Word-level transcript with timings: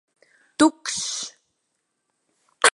Tukšs! 0.57 0.99